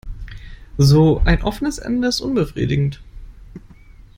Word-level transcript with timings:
So 0.79 1.21
ein 1.25 1.43
offenes 1.43 1.77
Ende 1.77 2.07
ist 2.07 2.21
unbefriedigend. 2.21 3.03